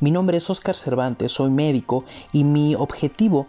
Mi 0.00 0.10
nombre 0.10 0.38
es 0.38 0.48
Oscar 0.48 0.74
Cervantes, 0.74 1.30
soy 1.30 1.50
médico 1.50 2.06
y 2.32 2.44
mi 2.44 2.74
objetivo 2.74 3.48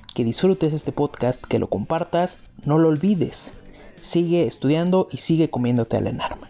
que 0.13 0.23
disfrutes 0.25 0.73
este 0.73 0.91
podcast, 0.91 1.43
que 1.43 1.59
lo 1.59 1.67
compartas, 1.67 2.37
no 2.65 2.77
lo 2.77 2.89
olvides. 2.89 3.53
Sigue 3.95 4.45
estudiando 4.45 5.07
y 5.11 5.17
sigue 5.17 5.49
comiéndote 5.49 5.97
al 5.97 6.07
enarma. 6.07 6.49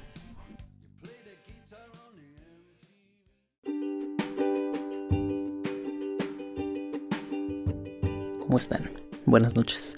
¿Cómo 8.39 8.57
están? 8.57 8.89
Buenas 9.25 9.55
noches. 9.55 9.95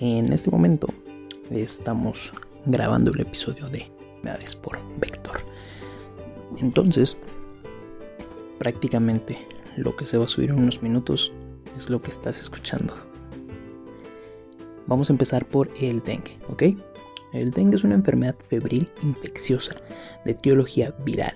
En 0.00 0.32
este 0.32 0.50
momento 0.50 0.88
estamos 1.50 2.32
grabando 2.66 3.12
el 3.12 3.20
episodio 3.20 3.68
de 3.68 3.90
Medades 4.22 4.54
por 4.56 4.78
Vector. 4.98 5.40
Entonces, 6.58 7.16
prácticamente 8.58 9.38
lo 9.76 9.96
que 9.96 10.06
se 10.06 10.18
va 10.18 10.24
a 10.24 10.28
subir 10.28 10.50
en 10.50 10.58
unos 10.58 10.82
minutos 10.82 11.32
es 11.78 11.88
lo 11.88 12.02
que 12.02 12.10
estás 12.10 12.40
escuchando. 12.40 12.94
Vamos 14.86 15.10
a 15.10 15.12
empezar 15.12 15.46
por 15.46 15.70
el 15.80 16.02
dengue, 16.02 16.38
¿ok? 16.48 16.62
El 17.32 17.50
dengue 17.50 17.76
es 17.76 17.84
una 17.84 17.94
enfermedad 17.94 18.36
febril 18.48 18.88
infecciosa 19.02 19.76
de 20.24 20.30
etiología 20.32 20.94
viral 21.04 21.34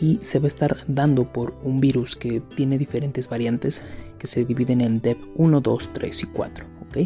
y 0.00 0.18
se 0.22 0.38
va 0.38 0.44
a 0.44 0.48
estar 0.48 0.76
dando 0.86 1.30
por 1.32 1.54
un 1.62 1.80
virus 1.80 2.16
que 2.16 2.40
tiene 2.54 2.78
diferentes 2.78 3.28
variantes 3.28 3.82
que 4.18 4.26
se 4.26 4.44
dividen 4.44 4.80
en 4.80 5.00
DEP 5.00 5.18
1, 5.36 5.60
2, 5.60 5.90
3 5.92 6.22
y 6.22 6.26
4, 6.26 6.66
¿ok? 6.88 6.98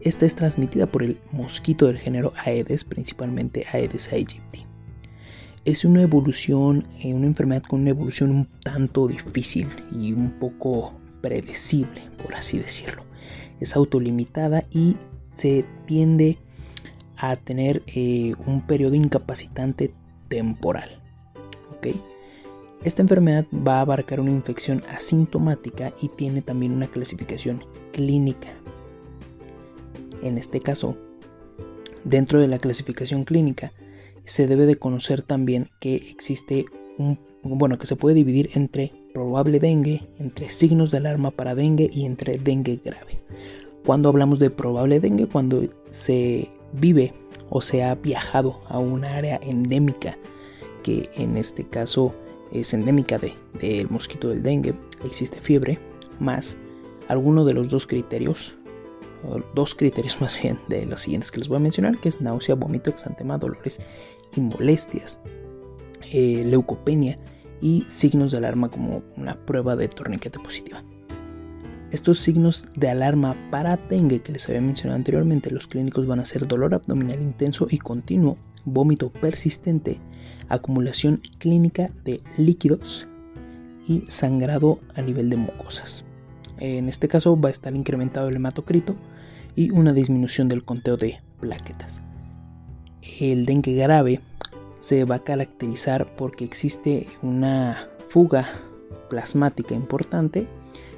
Esta 0.00 0.26
es 0.26 0.34
transmitida 0.34 0.86
por 0.86 1.02
el 1.02 1.18
mosquito 1.32 1.86
del 1.86 1.98
género 1.98 2.32
Aedes, 2.44 2.84
principalmente 2.84 3.66
Aedes 3.72 4.12
aegypti. 4.12 4.64
Es 5.64 5.84
una 5.84 6.02
evolución, 6.02 6.86
eh, 7.02 7.12
una 7.12 7.26
enfermedad 7.26 7.62
con 7.62 7.80
una 7.80 7.90
evolución 7.90 8.30
un 8.30 8.46
tanto 8.62 9.08
difícil 9.08 9.68
y 9.92 10.12
un 10.12 10.38
poco 10.38 10.94
predecible, 11.20 12.02
por 12.22 12.34
así 12.34 12.58
decirlo. 12.58 13.04
Es 13.60 13.76
autolimitada 13.76 14.64
y 14.70 14.96
se 15.34 15.64
tiende 15.86 16.38
a 17.16 17.36
tener 17.36 17.82
eh, 17.86 18.34
un 18.46 18.66
periodo 18.66 18.94
incapacitante 18.94 19.92
temporal. 20.28 20.98
Esta 22.84 23.02
enfermedad 23.02 23.44
va 23.52 23.78
a 23.78 23.80
abarcar 23.80 24.20
una 24.20 24.30
infección 24.30 24.84
asintomática 24.88 25.92
y 26.00 26.08
tiene 26.08 26.42
también 26.42 26.72
una 26.72 26.86
clasificación 26.86 27.64
clínica. 27.92 28.48
En 30.22 30.38
este 30.38 30.60
caso, 30.60 30.96
dentro 32.04 32.40
de 32.40 32.46
la 32.46 32.58
clasificación 32.58 33.24
clínica, 33.24 33.72
se 34.24 34.46
debe 34.46 34.64
de 34.66 34.76
conocer 34.76 35.24
también 35.24 35.68
que 35.80 35.96
existe 35.96 36.66
un, 36.98 37.18
bueno, 37.42 37.78
que 37.78 37.86
se 37.86 37.96
puede 37.96 38.14
dividir 38.14 38.50
entre 38.54 38.92
probable 39.18 39.58
dengue, 39.58 40.00
entre 40.20 40.48
signos 40.48 40.92
de 40.92 40.98
alarma 40.98 41.32
para 41.32 41.56
dengue 41.56 41.90
y 41.92 42.04
entre 42.04 42.38
dengue 42.38 42.80
grave. 42.84 43.20
Cuando 43.84 44.10
hablamos 44.10 44.38
de 44.38 44.48
probable 44.48 45.00
dengue, 45.00 45.26
cuando 45.26 45.64
se 45.90 46.48
vive 46.74 47.12
o 47.50 47.60
se 47.60 47.82
ha 47.82 47.96
viajado 47.96 48.60
a 48.68 48.78
una 48.78 49.16
área 49.16 49.40
endémica, 49.42 50.16
que 50.84 51.10
en 51.16 51.36
este 51.36 51.64
caso 51.64 52.14
es 52.52 52.72
endémica 52.72 53.18
del 53.18 53.32
de, 53.60 53.88
mosquito 53.90 54.28
del 54.28 54.44
dengue, 54.44 54.72
existe 55.04 55.40
fiebre, 55.40 55.80
más 56.20 56.56
alguno 57.08 57.44
de 57.44 57.54
los 57.54 57.70
dos 57.70 57.88
criterios, 57.88 58.54
dos 59.52 59.74
criterios 59.74 60.20
más 60.20 60.40
bien 60.40 60.60
de 60.68 60.86
los 60.86 61.00
siguientes 61.00 61.32
que 61.32 61.38
les 61.38 61.48
voy 61.48 61.56
a 61.56 61.60
mencionar, 61.60 61.98
que 61.98 62.08
es 62.08 62.20
náusea, 62.20 62.54
vómito, 62.54 62.90
exantema, 62.90 63.36
dolores 63.36 63.80
y 64.36 64.40
molestias, 64.40 65.18
eh, 66.12 66.44
leucopenia 66.46 67.18
y 67.60 67.84
signos 67.86 68.32
de 68.32 68.38
alarma 68.38 68.70
como 68.70 69.02
una 69.16 69.34
prueba 69.34 69.76
de 69.76 69.88
torniquete 69.88 70.38
positiva. 70.38 70.82
Estos 71.90 72.18
signos 72.18 72.66
de 72.76 72.90
alarma 72.90 73.34
para 73.50 73.76
dengue 73.76 74.20
que 74.20 74.32
les 74.32 74.46
había 74.48 74.60
mencionado 74.60 74.96
anteriormente, 74.96 75.50
los 75.50 75.66
clínicos 75.66 76.06
van 76.06 76.20
a 76.20 76.24
ser 76.24 76.46
dolor 76.46 76.74
abdominal 76.74 77.20
intenso 77.22 77.66
y 77.70 77.78
continuo, 77.78 78.36
vómito 78.66 79.10
persistente, 79.10 79.98
acumulación 80.48 81.22
clínica 81.38 81.90
de 82.04 82.22
líquidos 82.36 83.08
y 83.86 84.04
sangrado 84.06 84.80
a 84.94 85.02
nivel 85.02 85.30
de 85.30 85.38
mucosas. 85.38 86.04
En 86.58 86.88
este 86.88 87.08
caso 87.08 87.40
va 87.40 87.48
a 87.48 87.52
estar 87.52 87.74
incrementado 87.74 88.28
el 88.28 88.36
hematocrito 88.36 88.96
y 89.56 89.70
una 89.70 89.92
disminución 89.92 90.48
del 90.48 90.64
conteo 90.64 90.96
de 90.98 91.20
plaquetas. 91.40 92.02
El 93.18 93.46
dengue 93.46 93.74
grave 93.74 94.20
se 94.78 95.04
va 95.04 95.16
a 95.16 95.24
caracterizar 95.24 96.14
porque 96.16 96.44
existe 96.44 97.06
una 97.22 97.88
fuga 98.08 98.46
plasmática 99.10 99.74
importante 99.74 100.46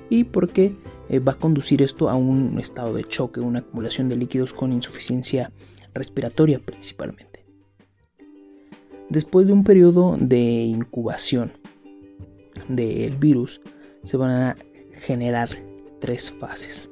y 0.08 0.24
porque 0.24 0.76
eh, 1.08 1.18
va 1.18 1.32
a 1.32 1.38
conducir 1.38 1.82
esto 1.82 2.08
a 2.10 2.14
un 2.14 2.58
estado 2.58 2.94
de 2.94 3.04
choque, 3.04 3.40
una 3.40 3.60
acumulación 3.60 4.08
de 4.08 4.16
líquidos 4.16 4.52
con 4.52 4.72
insuficiencia 4.72 5.52
respiratoria 5.94 6.60
principalmente. 6.60 7.44
Después 9.08 9.48
de 9.48 9.52
un 9.52 9.64
periodo 9.64 10.16
de 10.20 10.38
incubación 10.38 11.52
del 12.68 13.16
virus, 13.16 13.60
se 14.02 14.16
van 14.16 14.30
a 14.30 14.56
generar 14.92 15.48
tres 15.98 16.30
fases. 16.30 16.90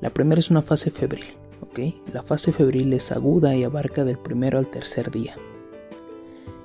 La 0.00 0.10
primera 0.10 0.38
es 0.38 0.50
una 0.50 0.62
fase 0.62 0.90
febril. 0.90 1.24
La 2.14 2.22
fase 2.22 2.52
febril 2.52 2.94
es 2.94 3.12
aguda 3.12 3.54
y 3.54 3.62
abarca 3.62 4.02
del 4.04 4.18
primero 4.18 4.58
al 4.58 4.70
tercer 4.70 5.10
día 5.10 5.36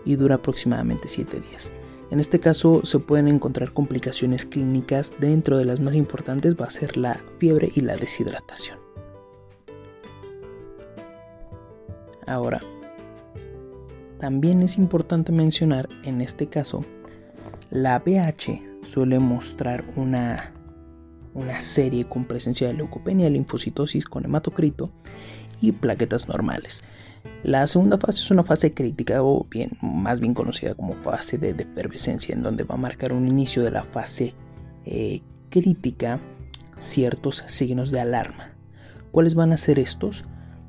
y 0.06 0.16
dura 0.16 0.36
aproximadamente 0.36 1.08
7 1.08 1.40
días. 1.40 1.72
En 2.10 2.20
este 2.20 2.40
caso 2.40 2.82
se 2.84 3.00
pueden 3.00 3.28
encontrar 3.28 3.74
complicaciones 3.74 4.46
clínicas, 4.46 5.14
dentro 5.20 5.58
de 5.58 5.66
las 5.66 5.80
más 5.80 5.96
importantes 5.96 6.56
va 6.56 6.66
a 6.66 6.70
ser 6.70 6.98
la 6.98 7.22
fiebre 7.38 7.72
y 7.74 7.82
la 7.82 7.96
deshidratación. 7.96 8.78
Ahora, 12.28 12.62
también 14.20 14.62
es 14.62 14.78
importante 14.78 15.32
mencionar 15.32 15.88
en 16.04 16.22
este 16.22 16.48
caso, 16.48 16.86
la 17.70 18.00
BH 18.00 18.86
suele 18.86 19.20
mostrar 19.20 19.84
una 19.96 20.54
una 21.34 21.60
serie 21.60 22.06
con 22.06 22.26
presencia 22.26 22.68
de 22.68 22.74
leucopenia, 22.74 23.30
linfocitosis 23.30 24.06
con 24.06 24.26
hematocrito 24.26 24.92
y 25.62 25.72
plaquetas 25.72 26.28
normales. 26.28 26.84
La 27.44 27.66
segunda 27.68 27.98
fase 27.98 28.20
es 28.20 28.32
una 28.32 28.44
fase 28.44 28.74
crítica 28.74 29.24
o 29.24 29.46
bien 29.50 29.72
más 29.82 30.20
bien 30.20 30.34
conocida 30.34 30.74
como 30.74 30.94
fase 30.96 31.38
de 31.38 31.50
efervescencia 31.50 32.34
en 32.34 32.44
donde 32.44 32.64
va 32.64 32.76
a 32.76 32.80
marcar 32.80 33.14
un 33.14 33.28
inicio 33.28 33.64
de 33.64 33.72
la 33.72 33.84
fase 33.84 34.34
eh, 34.86 35.22
crítica 35.50 36.20
ciertos 36.78 37.44
signos 37.48 37.92
de 37.92 38.00
alarma. 38.00 38.52
¿Cuáles 39.12 39.36
van 39.36 39.52
a 39.52 39.58
ser 39.58 39.78
estos? 39.80 40.24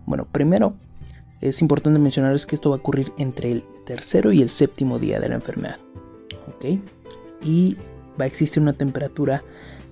Bueno, 0.05 0.27
primero 0.31 0.75
es 1.41 1.61
importante 1.63 1.99
mencionarles 1.99 2.47
que 2.47 2.55
esto 2.55 2.71
va 2.71 2.77
a 2.77 2.79
ocurrir 2.79 3.13
entre 3.19 3.51
el 3.51 3.65
tercero 3.87 4.33
y 4.33 4.43
el 4.43 4.49
séptimo 4.49 4.99
día 4.99 5.21
de 5.21 5.29
la 5.29 5.37
enfermedad. 5.37 5.79
¿Ok? 6.49 6.79
Y 7.43 7.77
va 8.21 8.25
a 8.25 8.27
existir 8.27 8.63
una 8.63 8.73
temperatura 8.73 9.43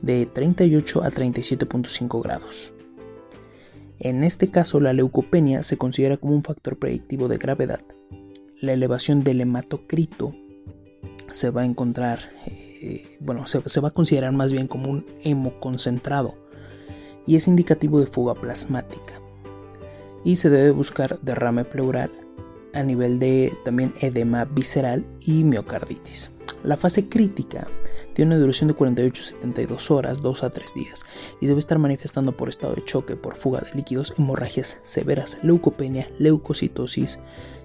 de 0.03 0.27
38 0.27 1.03
a 1.03 1.11
37.5 1.11 2.23
grados. 2.23 2.73
En 4.01 4.25
este 4.25 4.51
caso, 4.51 4.81
la 4.81 4.95
leucopenia 4.95 5.63
se 5.63 5.77
considera 5.77 6.17
como 6.17 6.35
un 6.35 6.43
factor 6.43 6.79
predictivo 6.79 7.29
de 7.29 7.37
gravedad. 7.37 7.83
La 8.59 8.73
elevación 8.73 9.23
del 9.25 9.43
hematocrito 9.43 10.35
se 11.29 11.51
va 11.51 11.63
a 11.63 11.67
encontrar, 11.67 12.19
eh, 12.47 13.19
bueno, 13.21 13.47
se, 13.47 13.61
se 13.69 13.81
va 13.81 13.89
a 13.89 13.93
considerar 13.93 14.33
más 14.33 14.53
bien 14.53 14.69
como 14.69 14.91
un 14.91 15.05
hemo 15.23 15.61
concentrado 15.61 16.35
y 17.27 17.37
es 17.37 17.47
indicativo 17.47 18.01
de 18.01 18.07
fuga 18.07 18.35
plasmática. 18.35 19.21
Y 20.25 20.37
se 20.37 20.49
debe 20.49 20.71
buscar 20.71 21.21
derrame 21.21 21.67
pleural 21.67 22.11
a 22.75 22.83
nivel 22.83 23.19
de 23.19 23.57
también 23.65 23.95
edema 24.01 24.45
visceral 24.45 25.05
y 25.21 25.45
miocarditis. 25.45 26.31
La 26.63 26.77
fase 26.77 27.09
crítica 27.09 27.67
tiene 28.15 28.35
una 28.35 28.41
duración 28.41 28.69
de 28.69 28.77
48-72 28.77 29.91
horas, 29.91 30.21
2 30.21 30.45
a 30.45 30.51
3 30.51 30.75
días, 30.75 31.05
y 31.41 31.47
debe 31.47 31.59
estar 31.59 31.79
manifestando 31.79 32.37
por 32.37 32.49
estado 32.49 32.75
de 32.75 32.85
choque, 32.85 33.17
por 33.17 33.35
fuga 33.35 33.61
de 33.61 33.75
líquidos, 33.75 34.15
hemorragias 34.19 34.81
severas, 34.83 35.39
leucopenia, 35.43 36.11
leucocitosis, 36.19 37.19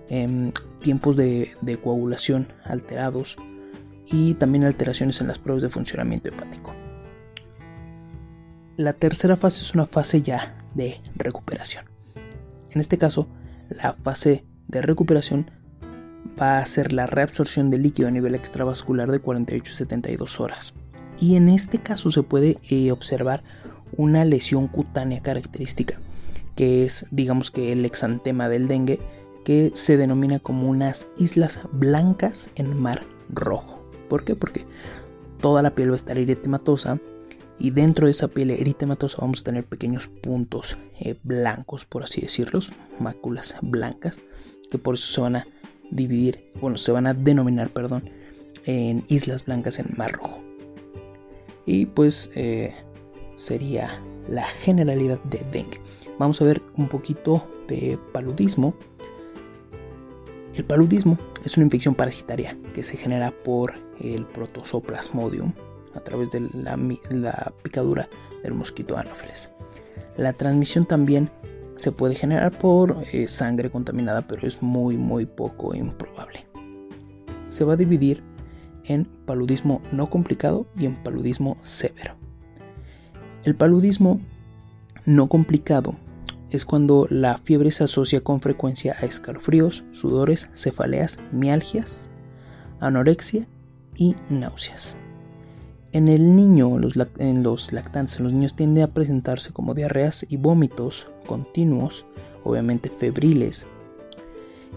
em, 0.10 0.52
tiempos 0.80 1.16
de, 1.18 1.52
de 1.62 1.78
coagulación 1.78 2.48
alterados 2.64 3.38
y 4.06 4.36
también 4.36 4.64
alteraciones 4.64 5.20
en 5.22 5.28
las 5.28 5.40
pruebas 5.40 5.64
de 5.64 5.70
funcionamiento 5.70 6.30
hepático. 6.30 6.74
La 8.78 8.94
tercera 8.94 9.38
fase 9.38 9.64
es 9.64 9.74
una 9.74 9.86
fase 9.86 10.22
ya 10.22 10.58
de 10.74 11.00
recuperación. 11.16 11.86
En 12.70 12.82
este 12.82 12.98
caso, 12.98 13.28
la 13.70 13.94
fase 13.94 14.46
de 14.76 14.82
recuperación 14.82 15.50
va 16.40 16.60
a 16.60 16.66
ser 16.66 16.92
la 16.92 17.08
reabsorción 17.08 17.70
de 17.70 17.78
líquido 17.78 18.08
a 18.08 18.12
nivel 18.12 18.36
extravascular 18.36 19.10
de 19.12 19.22
48-72 19.22 20.40
horas. 20.40 20.74
Y 21.20 21.36
en 21.36 21.50
este 21.50 21.80
caso 21.80 22.12
se 22.12 22.24
puede 22.24 22.58
eh, 22.70 22.92
observar 22.92 23.44
una 23.96 24.26
lesión 24.26 24.68
cutánea 24.68 25.22
característica, 25.22 26.00
que 26.56 26.86
es 26.86 27.08
digamos 27.12 27.52
que 27.52 27.72
el 27.72 27.86
exantema 27.86 28.50
del 28.50 28.68
dengue, 28.68 29.00
que 29.46 29.72
se 29.74 29.96
denomina 29.96 30.40
como 30.40 30.68
unas 30.68 31.08
islas 31.18 31.62
blancas 31.72 32.50
en 32.56 32.76
mar 32.78 33.04
rojo. 33.30 33.88
¿Por 34.10 34.26
qué? 34.26 34.36
Porque 34.36 34.66
toda 35.40 35.62
la 35.62 35.76
piel 35.76 35.90
va 35.90 35.94
a 35.94 35.98
estar 35.98 36.18
eritematosa 36.18 37.00
y 37.58 37.72
dentro 37.72 38.08
de 38.08 38.12
esa 38.12 38.28
piel 38.28 38.52
eritematosa 38.52 39.18
vamos 39.22 39.42
a 39.42 39.44
tener 39.46 39.64
pequeños 39.64 40.08
puntos 40.08 40.78
eh, 41.00 41.16
blancos, 41.24 41.86
por 41.86 42.04
así 42.04 42.22
decirlos, 42.22 42.72
máculas 43.00 43.56
blancas, 43.62 44.20
que 44.70 44.78
por 44.78 44.96
eso 44.96 45.12
se 45.12 45.22
van 45.22 45.38
a 45.38 45.48
dividir, 45.92 46.52
bueno, 46.60 46.78
se 46.78 46.92
van 46.92 47.08
a 47.08 47.14
denominar, 47.14 47.70
perdón, 47.70 48.10
en 48.66 49.04
islas 49.08 49.46
blancas 49.46 49.80
en 49.80 49.88
Mar 49.96 50.12
Rojo. 50.14 50.44
Y 51.66 51.86
pues 51.86 52.30
eh, 52.36 52.74
sería 53.36 53.90
la 54.30 54.44
generalidad 54.44 55.22
de 55.24 55.40
dengue. 55.52 55.82
Vamos 56.20 56.42
a 56.42 56.46
ver 56.46 56.62
un 56.78 56.88
poquito 56.88 57.48
de 57.68 57.98
paludismo. 58.12 58.76
El 60.54 60.66
paludismo 60.66 61.18
es 61.44 61.58
una 61.58 61.66
infección 61.66 61.96
parasitaria 61.96 62.58
que 62.74 62.84
se 62.84 62.98
genera 62.98 63.32
por 63.44 63.74
el 64.00 64.26
protosoplasmodium 64.26 65.54
a 65.96 66.00
través 66.02 66.32
de 66.32 66.42
la, 66.54 67.54
picadura 67.64 68.10
del 68.44 68.54
mosquito 68.54 68.98
Anopheles. 68.98 69.50
La 70.18 70.34
transmisión 70.34 70.86
también 70.86 71.30
se 71.76 71.92
puede 71.92 72.16
generar 72.16 72.58
por 72.58 73.04
eh, 73.12 73.28
sangre 73.28 73.70
contaminada, 73.70 74.22
pero 74.22 74.48
es 74.48 74.62
muy 74.62 74.98
muy 74.98 75.26
poco 75.26 75.76
improbable. 75.76 76.46
Se 77.48 77.66
va 77.66 77.74
a 77.74 77.78
dividir 77.78 78.24
en 78.86 79.06
paludismo 79.26 79.82
no 79.92 80.10
complicado 80.10 80.66
y 80.78 80.86
en 80.86 80.96
paludismo 80.96 81.58
severo. 81.62 82.16
El 83.44 83.56
paludismo 83.56 84.20
no 85.06 85.28
complicado 85.28 85.96
es 86.50 86.66
cuando 86.66 87.08
la 87.10 87.38
fiebre 87.38 87.72
se 87.72 87.84
asocia 87.84 88.22
con 88.22 88.42
frecuencia 88.42 88.96
a 89.00 89.06
escalofríos, 89.06 89.84
sudores, 89.92 90.50
cefaleas, 90.54 91.20
mialgias, 91.32 92.10
anorexia 92.80 93.48
y 93.96 94.16
náuseas. 94.30 94.98
En 95.96 96.10
el 96.10 96.36
niño, 96.36 96.76
en 97.20 97.42
los 97.42 97.72
lactantes, 97.72 98.20
los 98.20 98.34
niños 98.34 98.54
tienden 98.54 98.84
a 98.84 98.94
presentarse 98.94 99.54
como 99.54 99.74
diarreas 99.74 100.26
y 100.28 100.36
vómitos 100.36 101.08
continuos, 101.26 102.06
obviamente 102.44 102.90
febriles. 102.90 103.66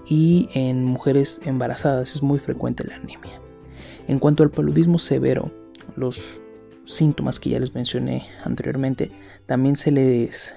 Y 0.07 0.49
en 0.55 0.85
mujeres 0.85 1.41
embarazadas 1.45 2.15
es 2.15 2.23
muy 2.23 2.39
frecuente 2.39 2.85
la 2.85 2.95
anemia. 2.95 3.41
En 4.07 4.21
cuanto 4.21 4.45
al 4.45 4.53
paludismo 4.53 5.01
severo, 5.01 5.51
los 5.97 6.41
síntomas 6.85 7.41
que 7.41 7.51
ya 7.51 7.59
les 7.59 7.75
mencioné 7.75 8.25
anteriormente, 8.45 9.11
también 9.47 9.75
se 9.75 9.91
les, 9.91 10.55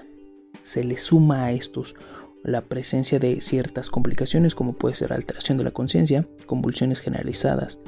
se 0.59 0.83
les 0.83 1.01
suma 1.01 1.45
a 1.45 1.53
estos 1.53 1.95
la 2.43 2.62
presencia 2.62 3.17
de 3.17 3.41
ciertas 3.41 3.89
complicaciones 3.89 4.53
como 4.53 4.74
puede 4.74 4.93
ser 4.93 5.12
alteración 5.12 5.57
de 5.57 5.63
la 5.63 5.71
conciencia, 5.71 6.27
convulsiones 6.45 7.00
generalizadas, 7.00 7.79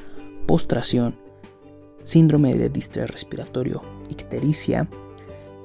postración, 0.47 1.21
síndrome 2.03 2.53
de 2.53 2.69
distrés 2.69 3.10
respiratorio, 3.10 3.81
ictericia, 4.10 4.88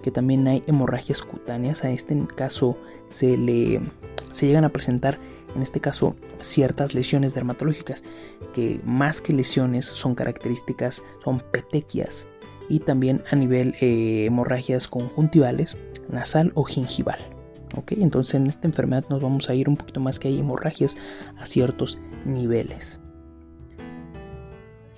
que 0.02 0.10
también 0.10 0.46
hay 0.48 0.62
hemorragias 0.66 1.20
cutáneas. 1.20 1.84
A 1.84 1.90
este 1.90 2.16
caso 2.34 2.78
se 3.08 3.36
le 3.36 3.80
se 4.32 4.46
llegan 4.46 4.64
a 4.64 4.70
presentar 4.70 5.18
en 5.54 5.62
este 5.62 5.80
caso 5.80 6.14
ciertas 6.40 6.94
lesiones 6.94 7.34
dermatológicas 7.34 8.04
que 8.54 8.80
más 8.84 9.20
que 9.20 9.32
lesiones 9.32 9.86
son 9.86 10.14
características, 10.14 11.02
son 11.24 11.40
petequias 11.40 12.28
y 12.68 12.80
también 12.80 13.22
a 13.30 13.36
nivel 13.36 13.74
eh, 13.80 14.26
hemorragias 14.26 14.88
conjuntivales, 14.88 15.76
nasal 16.10 16.52
o 16.54 16.64
gingival. 16.64 17.18
¿ok? 17.76 17.92
Entonces 17.92 18.34
en 18.34 18.46
esta 18.46 18.68
enfermedad 18.68 19.04
nos 19.10 19.22
vamos 19.22 19.48
a 19.48 19.54
ir 19.54 19.68
un 19.68 19.76
poquito 19.76 20.00
más 20.00 20.18
que 20.18 20.28
hay 20.28 20.38
hemorragias 20.38 20.96
a 21.38 21.46
ciertos 21.46 21.98
niveles 22.24 23.00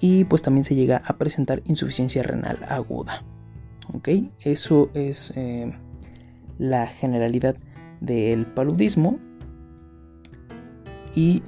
y 0.01 0.25
pues 0.25 0.43
también 0.43 0.65
se 0.65 0.75
llega 0.75 1.03
a 1.05 1.17
presentar 1.17 1.63
insuficiencia 1.67 2.23
renal 2.23 2.59
aguda. 2.69 3.23
¿Ok? 3.93 4.09
Eso 4.41 4.91
es 4.95 5.33
eh, 5.37 5.73
la 6.59 6.87
generalidad 6.87 7.57
del 8.01 8.47
paludismo 8.47 9.19
y 11.15 11.43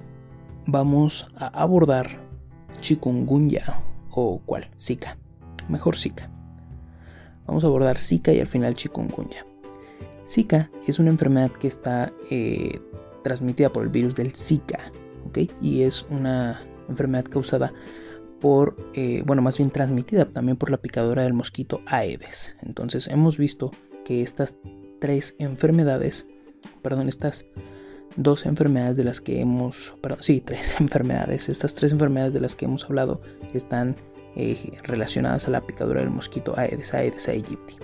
vamos 0.67 1.31
a 1.37 1.47
abordar 1.47 2.09
chikungunya 2.81 3.65
o 4.11 4.41
cuál, 4.45 4.69
Zika. 4.81 5.17
Mejor 5.69 5.97
Zika. 5.97 6.31
Vamos 7.47 7.65
a 7.65 7.69
abordar 7.69 7.99
Zika 7.99 8.33
y 8.33 8.41
al 8.41 8.47
final 8.47 8.75
chikungunya. 8.75 9.47
Zika 10.27 10.71
es 10.87 10.99
una 10.99 11.11
enfermedad 11.11 11.51
que 11.51 11.69
está 11.69 12.13
eh, 12.31 12.81
transmitida 13.23 13.73
por 13.73 13.85
el 13.85 13.89
virus 13.89 14.15
del 14.15 14.35
Zika, 14.35 14.79
¿ok? 15.27 15.39
Y 15.61 15.83
es 15.83 16.07
una 16.11 16.61
enfermedad 16.89 17.25
causada 17.25 17.73
por, 18.43 18.77
eh, 18.93 19.23
bueno, 19.25 19.41
más 19.41 19.57
bien 19.57 19.71
transmitida 19.71 20.25
también 20.27 20.57
por 20.57 20.71
la 20.71 20.77
picadura 20.77 21.23
del 21.23 21.33
mosquito 21.33 21.81
Aedes. 21.87 22.57
Entonces 22.61 23.07
hemos 23.07 23.39
visto 23.39 23.71
que 24.05 24.21
estas 24.21 24.57
tres 25.01 25.37
enfermedades, 25.39 26.27
perdón, 26.83 27.09
estas 27.09 27.47
dos 28.17 28.45
enfermedades 28.45 28.97
de 28.97 29.05
las 29.05 29.21
que 29.21 29.41
hemos, 29.41 29.95
perdón, 30.03 30.19
sí, 30.23 30.41
tres 30.41 30.75
enfermedades, 30.81 31.49
estas 31.49 31.77
tres 31.77 31.93
enfermedades 31.93 32.35
de 32.35 32.41
las 32.41 32.57
que 32.57 32.65
hemos 32.65 32.85
hablado 32.85 33.23
están 33.55 33.95
eh, 34.35 34.73
relacionadas 34.83 35.47
a 35.47 35.53
la 35.53 35.65
picadura 35.65 36.01
del 36.01 36.11
mosquito 36.11 36.55
Aedes 36.59 36.93
Aedes 36.93 37.29
aegypti. 37.29 37.77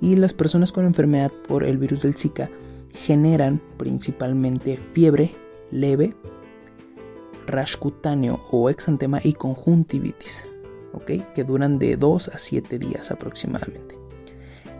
Y 0.00 0.16
las 0.16 0.34
personas 0.34 0.70
con 0.72 0.84
enfermedad 0.84 1.32
por 1.48 1.64
el 1.64 1.78
virus 1.78 2.02
del 2.02 2.16
Zika 2.16 2.50
generan 2.92 3.60
principalmente 3.78 4.78
fiebre 4.92 5.30
leve, 5.70 6.14
rash 7.46 7.76
cutáneo 7.76 8.44
o 8.50 8.70
exantema 8.70 9.20
y 9.22 9.34
conjuntivitis, 9.34 10.44
¿okay? 10.92 11.24
que 11.34 11.44
duran 11.44 11.78
de 11.78 11.96
2 11.96 12.28
a 12.28 12.38
7 12.38 12.78
días 12.78 13.10
aproximadamente. 13.10 13.96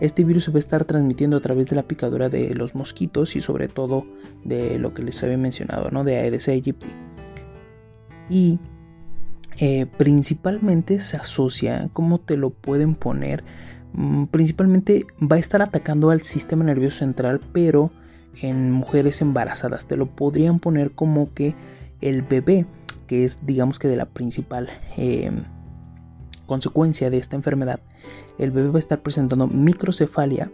Este 0.01 0.25
virus 0.25 0.45
se 0.45 0.51
va 0.51 0.57
a 0.57 0.59
estar 0.59 0.85
transmitiendo 0.85 1.37
a 1.37 1.41
través 1.41 1.69
de 1.69 1.77
la 1.77 1.85
picadura 1.85 2.29
de 2.29 2.55
los 2.55 2.75
mosquitos 2.75 3.37
y 3.37 3.41
sobre 3.41 3.69
todo 3.69 4.07
de 4.45 4.79
lo 4.79 4.93
que 4.93 5.03
les 5.03 5.23
había 5.23 5.39
mencionado, 5.39 5.91
¿no? 5.91 6.05
de 6.05 6.17
Aedes 6.17 6.49
aegypti. 6.49 6.89
Y 8.29 8.59
eh, 9.59 9.87
principalmente 9.97 10.99
se 10.99 11.17
asocia, 11.17 11.89
¿cómo 11.93 12.19
te 12.19 12.37
lo 12.37 12.51
pueden 12.51 12.97
poner? 12.97 13.45
Mm, 13.93 14.25
principalmente 14.25 15.07
va 15.23 15.37
a 15.37 15.39
estar 15.39 15.63
atacando 15.63 16.11
al 16.11 16.23
sistema 16.23 16.65
nervioso 16.65 16.99
central, 16.99 17.41
pero 17.53 17.93
en 18.43 18.73
mujeres 18.73 19.21
embarazadas. 19.21 19.87
Te 19.87 19.97
lo 19.97 20.07
podrían 20.07 20.59
poner 20.59 20.91
como 20.93 21.33
que 21.33 21.55
el 22.05 22.21
bebé, 22.21 22.67
que 23.07 23.25
es 23.25 23.45
digamos 23.45 23.79
que 23.79 23.89
de 23.89 23.97
la 23.97 24.05
principal 24.05 24.69
eh, 24.97 25.33
consecuencia 26.47 27.11
de 27.11 27.17
esta 27.17 27.35
enfermedad, 27.35 27.81
el 28.39 28.51
bebé 28.51 28.69
va 28.69 28.77
a 28.77 28.79
estar 28.79 29.03
presentando 29.03 29.47
microcefalia 29.47 30.53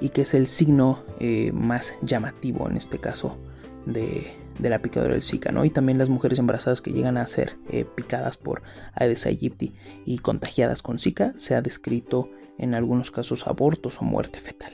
y 0.00 0.10
que 0.10 0.22
es 0.22 0.32
el 0.32 0.46
signo 0.46 1.00
eh, 1.18 1.50
más 1.52 1.96
llamativo 2.02 2.70
en 2.70 2.76
este 2.76 2.98
caso 2.98 3.36
de, 3.84 4.32
la 4.60 4.80
picadura 4.80 5.14
del 5.14 5.22
Zika, 5.22 5.50
¿no? 5.50 5.64
Y 5.64 5.70
también 5.70 5.98
las 5.98 6.08
mujeres 6.08 6.38
embarazadas 6.38 6.80
que 6.80 6.92
llegan 6.92 7.16
a 7.16 7.26
ser 7.26 7.56
eh, 7.70 7.84
picadas 7.84 8.36
por 8.36 8.62
Aedes 8.94 9.26
aegypti 9.26 9.74
y 10.04 10.18
contagiadas 10.18 10.82
con 10.82 10.98
Zika, 10.98 11.32
se 11.34 11.56
ha 11.56 11.62
descrito 11.62 12.30
en 12.58 12.74
algunos 12.74 13.10
casos 13.10 13.46
abortos 13.46 14.00
o 14.00 14.04
muerte 14.04 14.38
fetal. 14.38 14.72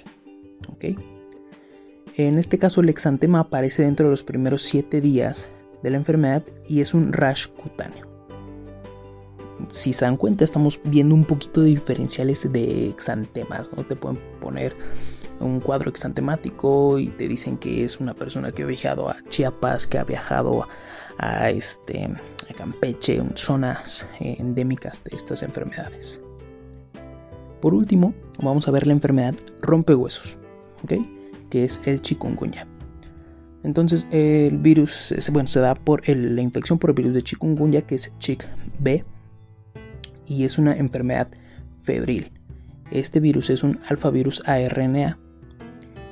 En 2.16 2.38
este 2.38 2.58
caso 2.58 2.80
el 2.80 2.88
exantema 2.88 3.40
aparece 3.40 3.82
dentro 3.82 4.06
de 4.06 4.10
los 4.10 4.24
primeros 4.24 4.62
7 4.62 5.00
días 5.00 5.50
de 5.83 5.90
la 5.90 5.97
enfermedad 5.97 6.42
y 6.68 6.80
es 6.80 6.95
un 6.95 7.12
rash 7.12 7.49
cutáneo. 7.49 8.06
Si 9.73 9.92
se 9.92 10.04
dan 10.04 10.16
cuenta 10.16 10.45
estamos 10.45 10.78
viendo 10.85 11.14
un 11.14 11.25
poquito 11.25 11.62
de 11.62 11.68
diferenciales 11.68 12.50
de 12.52 12.88
exantemas, 12.88 13.71
¿no? 13.75 13.85
Te 13.85 13.97
pueden 13.97 14.21
poner 14.40 14.76
un 15.40 15.61
cuadro 15.61 15.90
exantemático 15.90 16.99
y 16.99 17.09
te 17.09 17.28
dicen 17.28 17.56
que 17.59 17.85
es 17.85 18.00
una 18.00 18.14
persona 18.14 18.52
que 18.52 18.62
ha 18.62 18.66
viajado 18.66 19.09
a 19.09 19.16
Chiapas, 19.28 19.87
que 19.87 19.99
ha 19.99 20.04
viajado 20.04 20.66
a, 21.18 21.50
este, 21.50 22.04
a 22.04 22.54
Campeche, 22.54 23.23
zonas 23.35 24.09
eh, 24.21 24.37
endémicas 24.38 25.04
de 25.04 25.16
estas 25.16 25.42
enfermedades. 25.42 26.23
Por 27.61 27.75
último, 27.75 28.14
vamos 28.42 28.68
a 28.68 28.71
ver 28.71 28.87
la 28.87 28.92
enfermedad 28.92 29.35
rompehuesos, 29.62 30.38
que 31.50 31.64
es 31.64 31.80
el 31.87 32.02
chikungunya. 32.02 32.66
Entonces, 33.62 34.06
el 34.10 34.58
virus 34.58 35.14
bueno, 35.32 35.48
se 35.48 35.60
da 35.60 35.75
por 35.75 36.08
la 36.08 36.40
infección 36.40 36.78
por 36.78 36.90
el 36.90 36.94
virus 36.94 37.14
de 37.14 37.22
chikungunya, 37.22 37.82
que 37.82 37.96
es 37.96 38.14
CHIK-B, 38.18 39.04
y 40.26 40.44
es 40.44 40.58
una 40.58 40.76
enfermedad 40.76 41.28
febril. 41.82 42.32
Este 42.90 43.20
virus 43.20 43.50
es 43.50 43.64
un 43.64 43.80
alfavirus 43.88 44.42
ARNA 44.46 45.18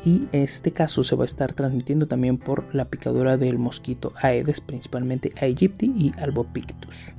y 0.05 0.27
este 0.33 0.73
caso 0.73 1.03
se 1.03 1.17
va 1.17 1.23
a 1.23 1.25
estar 1.25 1.53
transmitiendo 1.53 2.07
también 2.07 2.37
por 2.37 2.75
la 2.75 2.87
picadura 2.87 3.37
del 3.37 3.59
mosquito 3.59 4.13
Aedes, 4.21 4.61
principalmente 4.61 5.33
Aegypti 5.41 5.93
y 5.97 6.13
Albopictus. 6.19 7.15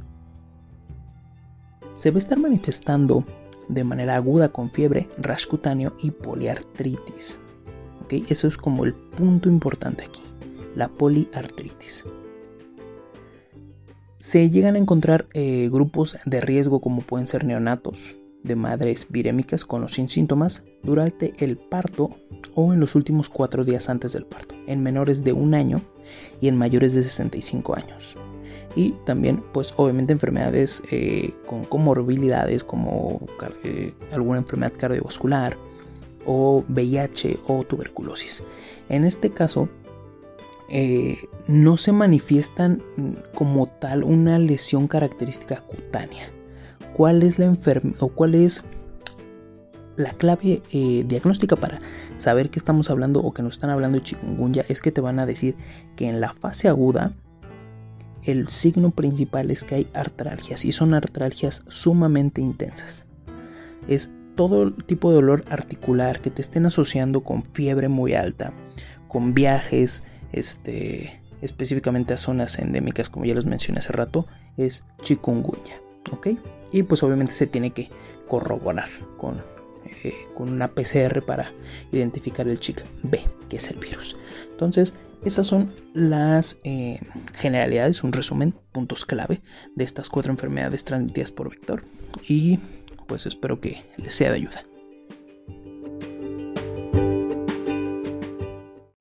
Se 1.96 2.12
va 2.12 2.16
a 2.16 2.20
estar 2.20 2.38
manifestando 2.38 3.26
de 3.70 3.84
manera 3.84 4.16
aguda 4.16 4.50
con 4.50 4.70
fiebre, 4.70 5.08
rash 5.18 5.48
cutáneo 5.48 5.96
y 6.04 6.12
poliartritis. 6.12 7.40
Eso 8.10 8.48
es 8.48 8.58
como 8.58 8.86
el 8.86 8.94
punto 8.94 9.50
importante 9.50 10.04
aquí, 10.04 10.22
la 10.76 10.88
poliartritis. 10.88 12.06
Se 14.20 14.50
llegan 14.50 14.76
a 14.76 14.80
encontrar 14.80 15.28
eh, 15.34 15.70
grupos 15.72 16.18
de 16.26 16.42
riesgo 16.42 16.82
como 16.82 17.02
pueden 17.02 17.28
ser 17.28 17.44
neonatos, 17.44 18.16
de 18.44 18.56
madres 18.56 19.08
virémicas 19.10 19.66
con 19.66 19.84
o 19.84 19.88
sin 19.88 20.08
síntomas 20.08 20.64
durante 20.84 21.34
el 21.40 21.58
parto 21.58 22.16
o 22.54 22.74
en 22.74 22.80
los 22.80 22.94
últimos 22.94 23.28
cuatro 23.28 23.64
días 23.64 23.90
antes 23.90 24.14
del 24.14 24.26
parto, 24.26 24.56
en 24.68 24.84
menores 24.84 25.24
de 25.24 25.34
un 25.34 25.56
año 25.56 25.82
y 26.42 26.48
en 26.48 26.56
mayores 26.56 26.94
de 26.94 27.02
65 27.02 27.76
años. 27.76 28.18
Y 28.76 28.92
también, 29.06 29.44
pues 29.54 29.74
obviamente 29.78 30.14
enfermedades 30.14 30.84
eh, 30.92 31.34
con 31.48 31.64
comorbilidades 31.66 32.64
como 32.64 33.22
eh, 33.64 33.94
alguna 34.12 34.40
enfermedad 34.40 34.74
cardiovascular 34.78 35.58
o 36.26 36.64
VIH 36.68 37.40
o 37.48 37.64
tuberculosis. 37.64 38.44
En 38.90 39.06
este 39.06 39.32
caso, 39.32 39.70
eh, 40.70 41.30
no 41.48 41.78
se 41.78 41.92
manifiestan 41.92 42.82
como 43.34 43.68
tal 43.68 44.04
una 44.04 44.40
lesión 44.40 44.88
característica 44.88 45.62
cutánea 45.62 46.32
cuál 46.96 47.24
es 47.24 47.38
la 47.38 47.46
enfermedad 47.46 47.98
o 48.00 48.08
cuál 48.08 48.36
es 48.36 48.64
la 49.98 50.12
clave 50.12 50.62
eh, 50.72 51.04
diagnóstica 51.06 51.56
para 51.56 51.82
saber 52.16 52.50
que 52.50 52.60
estamos 52.60 52.90
hablando 52.90 53.22
o 53.22 53.34
que 53.34 53.42
nos 53.42 53.56
están 53.56 53.70
hablando 53.70 53.98
de 53.98 54.04
chikungunya 54.04 54.66
es 54.70 54.82
que 54.82 54.92
te 54.92 55.02
van 55.02 55.20
a 55.20 55.26
decir 55.26 55.56
que 55.98 56.08
en 56.08 56.22
la 56.22 56.34
fase 56.34 56.70
aguda 56.70 57.14
el 58.24 58.48
signo 58.48 58.92
principal 58.92 59.52
es 59.52 59.64
que 59.64 59.76
hay 59.76 59.88
artralgias 59.94 60.64
y 60.66 60.72
son 60.72 60.94
artralgias 60.94 61.64
sumamente 61.68 62.42
intensas. 62.42 63.08
Es 63.88 64.12
todo 64.36 64.72
tipo 64.72 65.10
de 65.10 65.16
dolor 65.16 65.46
articular 65.50 66.22
que 66.22 66.30
te 66.30 66.42
estén 66.42 66.66
asociando 66.66 67.24
con 67.24 67.44
fiebre 67.44 67.88
muy 67.88 68.14
alta, 68.14 68.54
con 69.08 69.34
viajes, 69.34 70.06
este, 70.32 71.22
específicamente 71.42 72.14
a 72.14 72.18
zonas 72.18 72.60
endémicas 72.60 73.10
como 73.10 73.26
ya 73.26 73.36
les 73.36 73.46
mencioné 73.46 73.80
hace 73.80 73.94
rato, 73.94 74.28
es 74.58 74.86
chikungunya. 75.02 75.82
¿ok? 76.12 76.28
Y 76.72 76.84
pues 76.84 77.04
obviamente 77.04 77.32
se 77.32 77.48
tiene 77.48 77.72
que 77.72 77.90
corroborar 78.28 78.90
con, 79.18 79.42
eh, 80.04 80.14
con 80.36 80.50
una 80.50 80.68
PCR 80.68 81.24
para 81.26 81.52
identificar 81.92 82.48
el 82.48 82.60
chic 82.60 82.84
B, 83.04 83.22
que 83.50 83.58
es 83.58 83.70
el 83.70 83.78
virus. 83.78 84.18
Entonces, 84.52 84.94
esas 85.24 85.48
son 85.48 85.74
las 85.94 86.60
eh, 86.64 87.00
generalidades, 87.38 88.04
un 88.04 88.14
resumen, 88.14 88.54
puntos 88.72 89.06
clave 89.06 89.42
de 89.76 89.84
estas 89.84 90.10
cuatro 90.10 90.32
enfermedades 90.32 90.84
transmitidas 90.84 91.32
por 91.32 91.50
vector. 91.50 91.84
Y 92.28 92.60
pues 93.08 93.26
espero 93.26 93.60
que 93.60 93.84
les 93.98 94.14
sea 94.14 94.30
de 94.30 94.36
ayuda. 94.36 94.66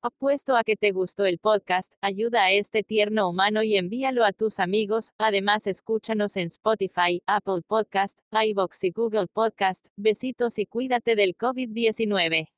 Apuesto 0.07 0.55
a 0.55 0.65
que 0.65 0.77
te 0.77 0.93
gustó 0.93 1.25
el 1.25 1.39
podcast, 1.39 1.93
ayuda 2.03 2.45
a 2.45 2.53
este 2.53 2.83
tierno 2.83 3.27
humano 3.27 3.63
y 3.63 3.77
envíalo 3.77 4.27
a 4.27 4.33
tus 4.33 4.61
amigos. 4.61 5.13
Además, 5.19 5.67
escúchanos 5.67 6.37
en 6.37 6.49
Spotify, 6.49 7.23
Apple 7.27 7.63
Podcast, 7.67 8.19
iBox 8.31 8.85
y 8.85 8.91
Google 8.91 9.29
Podcast. 9.33 9.87
Besitos 9.97 10.59
y 10.59 10.67
cuídate 10.67 11.17
del 11.17 11.35
COVID-19. 11.39 12.49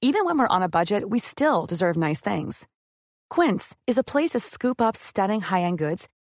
Even 0.00 0.24
when 0.24 0.38
we're 0.38 0.46
on 0.48 0.62
a 0.62 0.68
budget, 0.68 1.02
we 1.08 1.18
still 1.18 1.66
deserve 1.66 1.96
nice 1.96 2.20
things. 2.20 2.68
Quince 3.28 3.74
is 3.88 3.98
a 3.98 4.04
place 4.04 4.30
to 4.30 4.38
scoop 4.38 4.80
up 4.80 4.94
stunning 4.94 5.40
high-end 5.40 5.78
goods 5.78 6.08